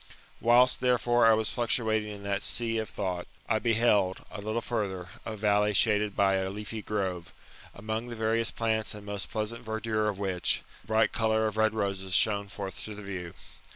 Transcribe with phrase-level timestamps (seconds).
[0.39, 5.09] Whilst, therefore, I was fluctuating in that sea of thought, I beheld, a little further,
[5.27, 7.31] a valley shaded by a leafy grove;
[7.75, 11.75] among the various plants and most pleasant verdure of which, the bright colour of red
[11.75, 13.35] roses shone forth to the view.